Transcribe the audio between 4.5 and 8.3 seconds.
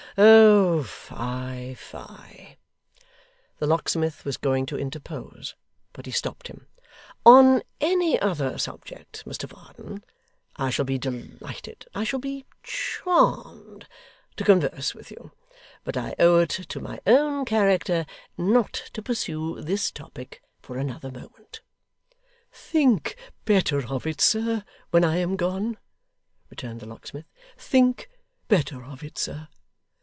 to interpose, but he stopped him: 'On any